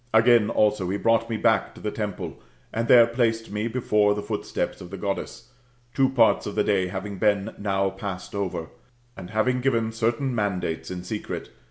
Again, 0.15 0.49
also, 0.49 0.89
he 0.89 0.97
brought 0.97 1.29
me 1.29 1.37
back 1.37 1.75
to 1.75 1.79
the 1.79 1.91
temple, 1.91 2.39
and 2.73 2.87
there 2.87 3.05
placed 3.05 3.51
me 3.51 3.67
before 3.67 4.15
the 4.15 4.23
footsteps 4.23 4.81
of 4.81 4.89
the 4.89 4.97
Goddess, 4.97 5.51
two 5.93 6.09
parts 6.09 6.47
of 6.47 6.55
the 6.55 6.63
day 6.63 6.87
having 6.87 7.19
been 7.19 7.53
now 7.59 7.91
passed 7.91 8.33
over; 8.33 8.69
and 9.15 9.29
having 9.29 9.61
given 9.61 9.91
certain 9.91 10.33
mandates 10.33 10.89
in 10.89 11.03
secret. 11.03 11.51